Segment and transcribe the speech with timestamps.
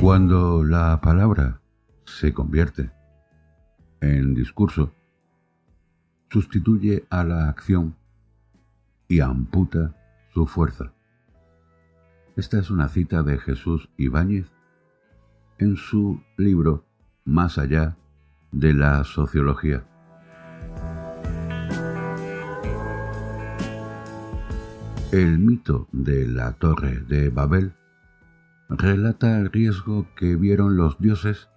[0.00, 1.60] Cuando la palabra
[2.06, 2.90] se convierte
[4.00, 4.94] en discurso,
[6.30, 7.94] sustituye a la acción
[9.08, 9.94] y amputa
[10.32, 10.94] su fuerza.
[12.34, 14.46] Esta es una cita de Jesús Ibáñez
[15.58, 16.86] en su libro
[17.26, 17.98] Más allá
[18.52, 19.84] de la sociología.
[25.12, 27.74] El mito de la torre de Babel
[28.70, 31.48] relata el riesgo que vieron los dioses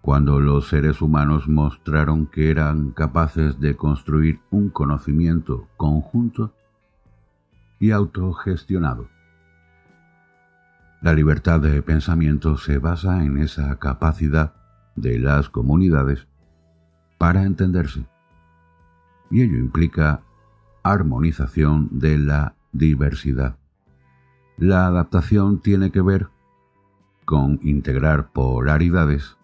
[0.00, 6.54] cuando los seres humanos mostraron que eran capaces de construir un conocimiento conjunto
[7.78, 9.08] y autogestionado.
[11.02, 14.54] La libertad de pensamiento se basa en esa capacidad
[14.96, 16.26] de las comunidades
[17.18, 18.06] para entenderse,
[19.30, 20.22] y ello implica
[20.82, 23.59] armonización de la diversidad.
[24.60, 26.28] La adaptación tiene que ver
[27.24, 29.38] con integrar polaridades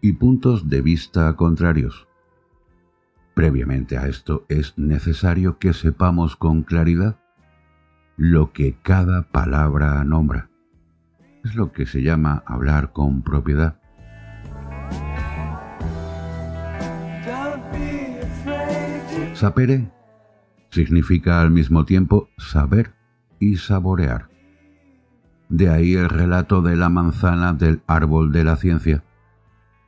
[0.00, 2.08] y puntos de vista contrarios.
[3.34, 7.20] Previamente a esto es necesario que sepamos con claridad
[8.16, 10.48] lo que cada palabra nombra.
[11.44, 13.78] Es lo que se llama hablar con propiedad.
[19.34, 19.90] Sapere
[20.70, 22.98] significa al mismo tiempo saber
[23.40, 24.28] y saborear.
[25.48, 29.02] De ahí el relato de la manzana del árbol de la ciencia,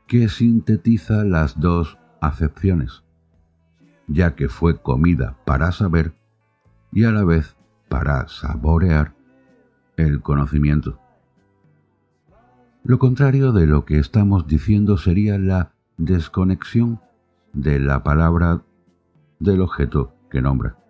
[0.09, 3.05] que sintetiza las dos acepciones,
[4.09, 6.15] ya que fue comida para saber
[6.91, 7.57] y a la vez
[7.89, 9.15] para saborear
[9.97, 10.99] el conocimiento.
[12.83, 17.01] Lo contrario de lo que estamos diciendo sería la desconexión
[17.53, 18.63] de la palabra
[19.39, 20.82] del objeto que nombra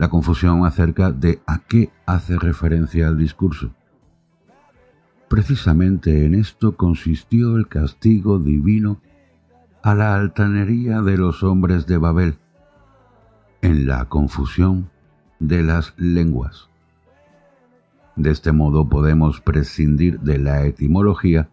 [0.00, 3.70] la confusión acerca de a qué hace referencia el discurso.
[5.28, 9.02] Precisamente en esto consistió el castigo divino
[9.82, 12.38] a la altanería de los hombres de Babel,
[13.60, 14.88] en la confusión
[15.38, 16.70] de las lenguas.
[18.16, 21.50] De este modo podemos prescindir de la etimología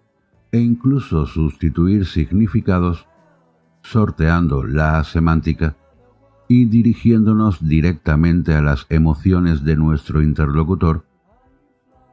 [0.54, 3.08] e incluso sustituir significados
[3.82, 5.76] sorteando la semántica
[6.48, 11.06] y dirigiéndonos directamente a las emociones de nuestro interlocutor,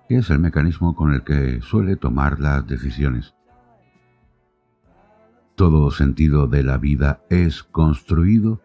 [0.09, 3.35] que es el mecanismo con el que suele tomar las decisiones.
[5.55, 8.61] Todo sentido de la vida es construido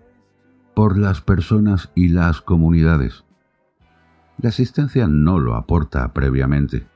[0.73, 3.23] por las personas y las comunidades.
[4.41, 6.87] La existencia no lo aporta previamente.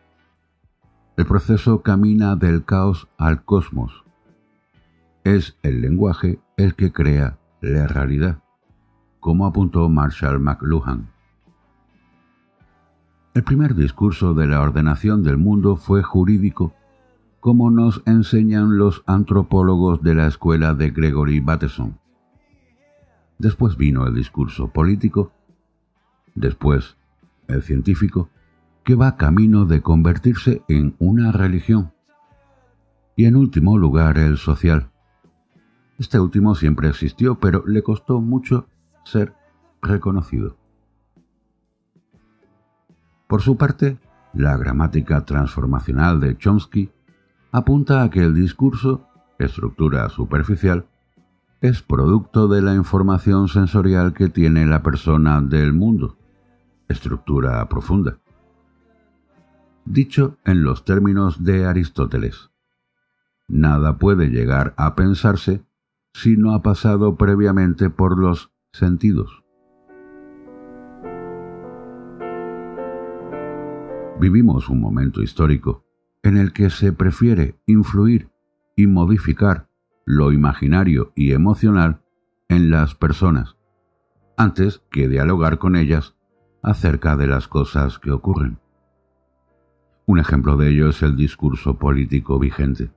[1.15, 4.03] El proceso camina del caos al cosmos.
[5.23, 8.43] Es el lenguaje el que crea la realidad
[9.23, 11.07] como apuntó Marshall McLuhan.
[13.33, 16.73] El primer discurso de la ordenación del mundo fue jurídico,
[17.39, 21.97] como nos enseñan los antropólogos de la escuela de Gregory Bateson.
[23.39, 25.31] Después vino el discurso político,
[26.35, 26.97] después
[27.47, 28.29] el científico,
[28.83, 31.93] que va camino de convertirse en una religión,
[33.15, 34.89] y en último lugar el social.
[35.97, 38.67] Este último siempre existió, pero le costó mucho
[39.03, 39.33] ser
[39.81, 40.57] reconocido.
[43.27, 43.97] Por su parte,
[44.33, 46.91] la gramática transformacional de Chomsky
[47.51, 49.07] apunta a que el discurso,
[49.39, 50.87] estructura superficial,
[51.61, 56.17] es producto de la información sensorial que tiene la persona del mundo,
[56.89, 58.17] estructura profunda.
[59.85, 62.51] Dicho en los términos de Aristóteles,
[63.47, 65.63] nada puede llegar a pensarse
[66.13, 69.43] si no ha pasado previamente por los sentidos.
[74.19, 75.85] Vivimos un momento histórico
[76.23, 78.29] en el que se prefiere influir
[78.75, 79.69] y modificar
[80.05, 82.01] lo imaginario y emocional
[82.49, 83.57] en las personas,
[84.37, 86.15] antes que dialogar con ellas
[86.63, 88.59] acerca de las cosas que ocurren.
[90.05, 92.91] Un ejemplo de ello es el discurso político vigente,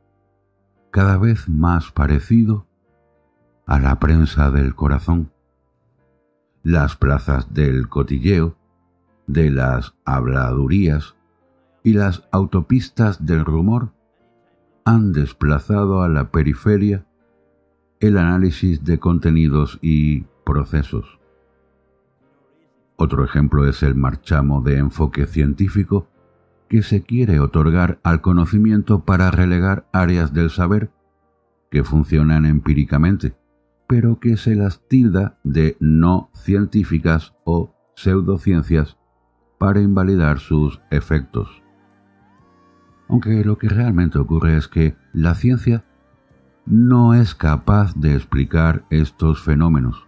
[0.90, 2.66] cada vez más parecido
[3.66, 5.32] a la prensa del corazón,
[6.66, 8.56] las plazas del cotilleo,
[9.28, 11.14] de las habladurías
[11.84, 13.92] y las autopistas del rumor
[14.84, 17.06] han desplazado a la periferia
[18.00, 21.20] el análisis de contenidos y procesos.
[22.96, 26.08] Otro ejemplo es el marchamo de enfoque científico
[26.68, 30.90] que se quiere otorgar al conocimiento para relegar áreas del saber
[31.70, 33.36] que funcionan empíricamente
[33.86, 38.96] pero que se las tilda de no científicas o pseudociencias
[39.58, 41.62] para invalidar sus efectos.
[43.08, 45.84] Aunque lo que realmente ocurre es que la ciencia
[46.66, 50.06] no es capaz de explicar estos fenómenos.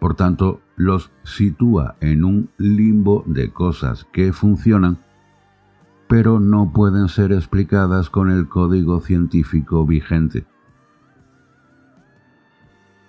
[0.00, 4.98] Por tanto, los sitúa en un limbo de cosas que funcionan,
[6.08, 10.46] pero no pueden ser explicadas con el código científico vigente.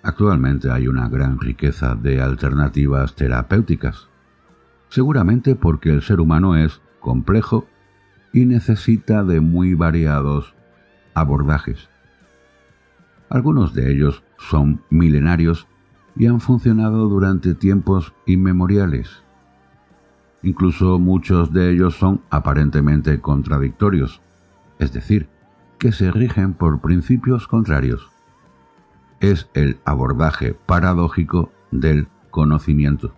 [0.06, 4.08] Actualmente hay una gran riqueza de alternativas terapéuticas,
[4.88, 7.66] seguramente porque el ser humano es complejo
[8.32, 10.54] y necesita de muy variados
[11.12, 11.88] abordajes.
[13.30, 15.66] Algunos de ellos son milenarios
[16.14, 19.24] y han funcionado durante tiempos inmemoriales.
[20.44, 24.22] Incluso muchos de ellos son aparentemente contradictorios,
[24.78, 25.28] es decir,
[25.80, 28.15] que se rigen por principios contrarios.
[29.20, 33.14] Es el abordaje paradójico del conocimiento.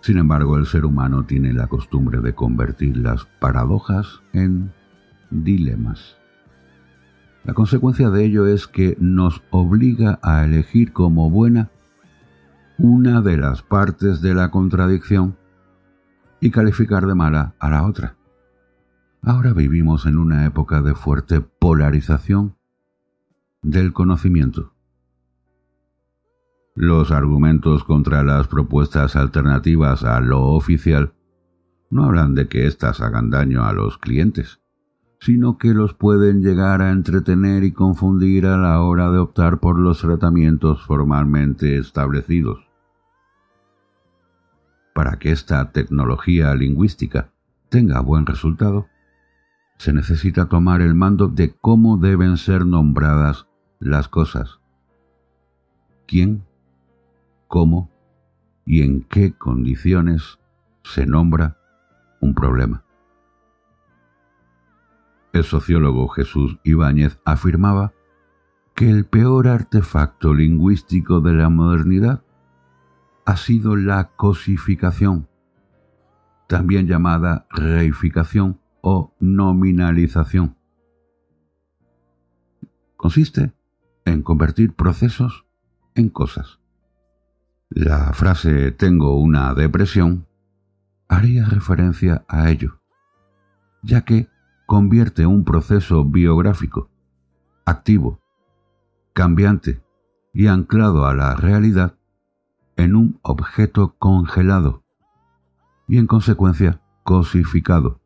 [0.00, 4.72] Sin embargo, el ser humano tiene la costumbre de convertir las paradojas en
[5.30, 6.16] dilemas.
[7.44, 11.70] La consecuencia de ello es que nos obliga a elegir como buena
[12.78, 15.36] una de las partes de la contradicción
[16.40, 18.16] y calificar de mala a la otra.
[19.22, 22.56] Ahora vivimos en una época de fuerte polarización
[23.62, 24.72] del conocimiento.
[26.74, 31.12] Los argumentos contra las propuestas alternativas a lo oficial
[31.90, 34.60] no hablan de que éstas hagan daño a los clientes,
[35.20, 39.78] sino que los pueden llegar a entretener y confundir a la hora de optar por
[39.78, 42.66] los tratamientos formalmente establecidos.
[44.94, 47.32] Para que esta tecnología lingüística
[47.68, 48.86] tenga buen resultado,
[49.76, 53.49] se necesita tomar el mando de cómo deben ser nombradas
[53.80, 54.60] las cosas.
[56.06, 56.44] ¿Quién
[57.50, 57.90] cómo
[58.64, 60.38] y en qué condiciones
[60.84, 61.58] se nombra
[62.20, 62.84] un problema.
[65.32, 67.92] El sociólogo Jesús Ibáñez afirmaba
[68.76, 72.22] que el peor artefacto lingüístico de la modernidad
[73.26, 75.28] ha sido la cosificación,
[76.46, 80.56] también llamada reificación o nominalización.
[82.96, 83.52] Consiste
[84.10, 85.46] en convertir procesos
[85.94, 86.60] en cosas.
[87.68, 90.26] La frase tengo una depresión
[91.08, 92.80] haría referencia a ello,
[93.82, 94.28] ya que
[94.66, 96.88] convierte un proceso biográfico,
[97.64, 98.20] activo,
[99.12, 99.82] cambiante
[100.32, 101.96] y anclado a la realidad
[102.76, 104.84] en un objeto congelado
[105.88, 108.00] y en consecuencia cosificado.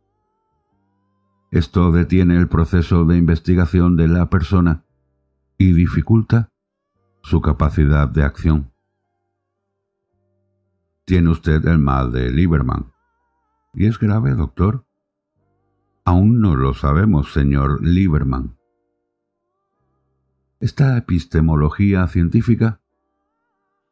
[1.50, 4.83] Esto detiene el proceso de investigación de la persona
[5.64, 6.50] y dificulta
[7.22, 8.70] su capacidad de acción.
[11.06, 12.92] Tiene usted el mal de Lieberman.
[13.72, 14.84] ¿Y es grave, doctor?
[16.04, 18.58] Aún no lo sabemos, señor Lieberman.
[20.60, 22.82] Esta epistemología científica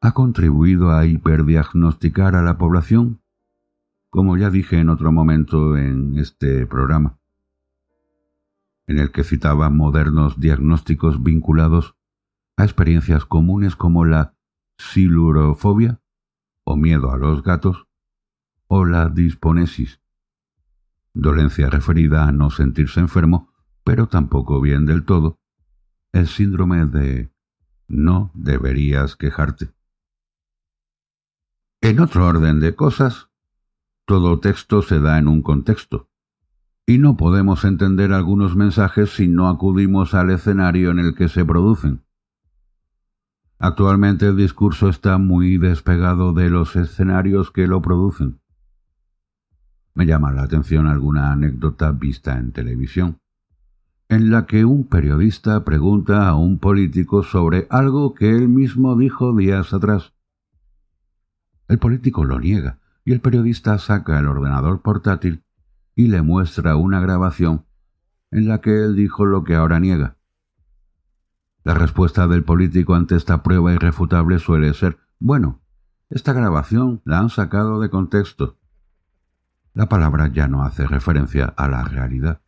[0.03, 3.23] ha contribuido a hiperdiagnosticar a la población,
[4.11, 7.19] como ya dije en otro momento en este programa,
[8.93, 11.97] en el que citaba modernos diagnósticos vinculados
[12.59, 14.37] a experiencias comunes como la
[14.77, 16.03] silurofobia
[16.65, 17.89] o miedo a los gatos,
[18.67, 20.01] o la disponesis,
[21.15, 25.41] dolencia referida a no sentirse enfermo, pero tampoco bien del todo,
[26.13, 27.33] el síndrome de
[27.89, 29.73] no deberías quejarte.
[31.81, 33.31] En otro orden de cosas,
[34.05, 36.11] todo texto se da en un contexto,
[36.93, 41.43] y no podemos entender algunos mensajes si no acudimos al escenario en el que se
[41.43, 42.03] producen.
[43.59, 48.41] Actualmente el discurso está muy despegado de los escenarios que lo producen.
[49.95, 53.21] Me llama la atención alguna anécdota vista en televisión,
[54.11, 59.35] en la que un periodista pregunta a un político sobre algo que él mismo dijo
[59.35, 60.13] días atrás.
[61.69, 65.43] El político lo niega y el periodista saca el ordenador portátil
[65.95, 67.67] y le muestra una grabación
[68.31, 70.17] en la que él dijo lo que ahora niega.
[71.65, 75.61] La respuesta del político ante esta prueba irrefutable suele ser, bueno,
[76.11, 78.59] esta grabación la han sacado de contexto.
[79.75, 82.41] La palabra ya no hace referencia a la realidad.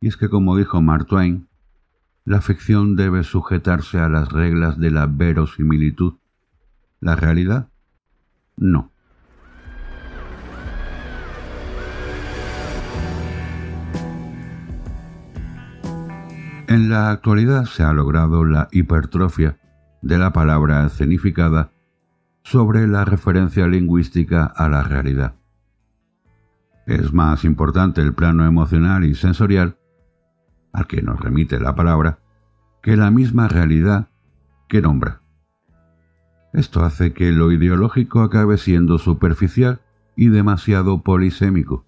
[0.00, 1.48] Y es que, como dijo Mark Twain,
[2.24, 6.18] la ficción debe sujetarse a las reglas de la verosimilitud.
[7.00, 7.70] La realidad,
[8.56, 8.92] no.
[16.68, 19.58] En la actualidad se ha logrado la hipertrofia
[20.02, 21.70] de la palabra escenificada
[22.42, 25.34] sobre la referencia lingüística a la realidad.
[26.84, 29.78] es más importante el plano emocional y sensorial,
[30.74, 32.18] al que nos remite la palabra,
[32.82, 34.10] que la misma realidad
[34.68, 35.22] que nombra.
[36.52, 39.80] Esto hace que lo ideológico acabe siendo superficial
[40.16, 41.87] y demasiado polisémico.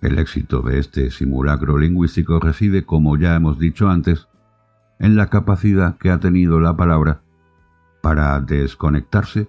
[0.00, 4.28] El éxito de este simulacro lingüístico reside, como ya hemos dicho antes,
[4.98, 7.22] en la capacidad que ha tenido la palabra
[8.00, 9.48] para desconectarse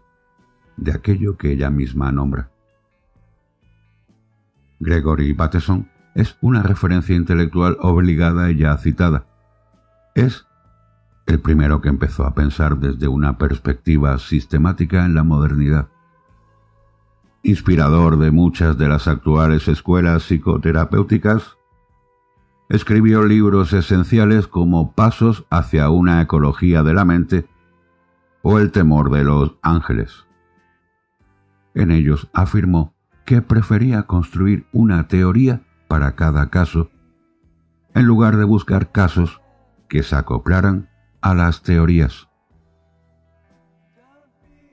[0.78, 2.50] de aquello que ella misma nombra.
[4.80, 9.26] Gregory Bateson es una referencia intelectual obligada y ya citada.
[10.16, 10.48] Es
[11.28, 15.90] el primero que empezó a pensar desde una perspectiva sistemática en la modernidad.
[17.44, 21.58] Inspirador de muchas de las actuales escuelas psicoterapéuticas,
[22.70, 27.48] escribió libros esenciales como Pasos hacia una ecología de la mente
[28.42, 30.26] o El temor de los ángeles.
[31.74, 32.94] En ellos afirmó
[33.26, 36.90] que prefería construir una teoría para cada caso
[37.94, 39.42] en lugar de buscar casos
[39.88, 40.90] que se acoplaran
[41.22, 42.29] a las teorías.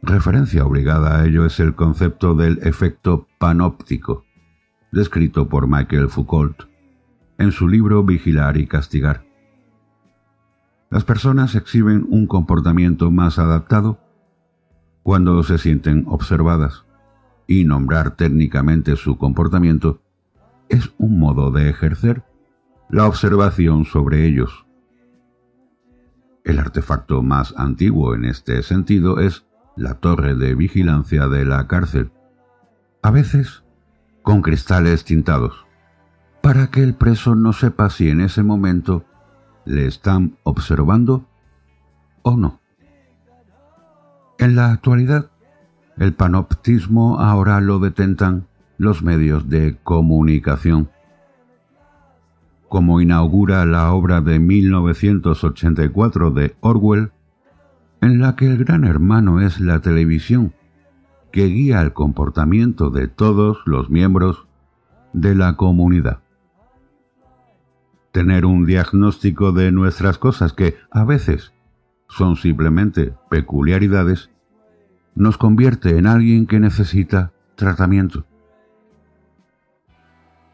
[0.02, 4.24] Referencia obligada a ello es el concepto del efecto panóptico,
[4.92, 6.64] descrito por Michael Foucault
[7.38, 9.24] en su libro Vigilar y Castigar.
[10.90, 13.98] Las personas exhiben un comportamiento más adaptado
[15.02, 16.84] cuando se sienten observadas
[17.46, 20.00] y nombrar técnicamente su comportamiento
[20.68, 22.24] es un modo de ejercer
[22.88, 24.66] la observación sobre ellos.
[26.44, 29.45] El artefacto más antiguo en este sentido es
[29.76, 32.10] la torre de vigilancia de la cárcel,
[33.02, 33.62] a veces
[34.22, 35.66] con cristales tintados,
[36.42, 39.04] para que el preso no sepa si en ese momento
[39.64, 41.26] le están observando
[42.22, 42.60] o no.
[44.38, 45.30] En la actualidad,
[45.98, 48.46] el panoptismo ahora lo detentan
[48.78, 50.90] los medios de comunicación.
[52.68, 57.12] Como inaugura la obra de 1984 de Orwell,
[58.06, 60.54] en la que el gran hermano es la televisión,
[61.32, 64.46] que guía el comportamiento de todos los miembros
[65.12, 66.20] de la comunidad.
[68.12, 71.52] Tener un diagnóstico de nuestras cosas que a veces
[72.08, 74.30] son simplemente peculiaridades
[75.14, 78.26] nos convierte en alguien que necesita tratamiento.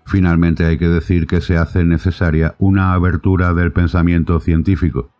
[0.06, 5.10] Finalmente hay que decir que se hace necesaria una abertura del pensamiento científico.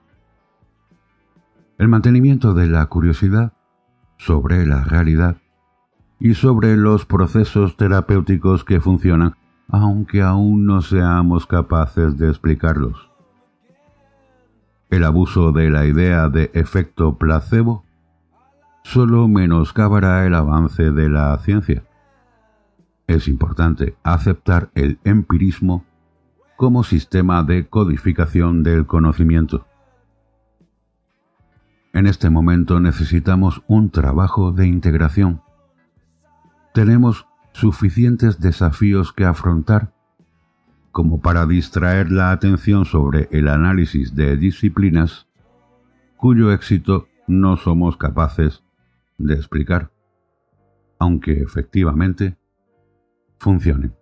[1.83, 3.55] El mantenimiento de la curiosidad
[4.17, 5.39] sobre la realidad
[6.21, 9.35] y sobre los procesos terapéuticos que funcionan,
[9.67, 13.11] aunque aún no seamos capaces de explicarlos.
[14.91, 17.85] El abuso de la idea de efecto placebo
[18.85, 21.83] solo menoscabará el avance de la ciencia.
[23.09, 25.85] Es importante aceptar el empirismo
[26.55, 29.67] como sistema de codificación del conocimiento.
[31.93, 35.43] En este momento necesitamos un trabajo de integración.
[36.73, 39.93] Tenemos suficientes desafíos que afrontar
[40.91, 45.27] como para distraer la atención sobre el análisis de disciplinas
[46.17, 48.63] cuyo éxito no somos capaces
[49.19, 49.91] de explicar,
[50.99, 52.37] aunque efectivamente
[53.39, 54.02] funcione.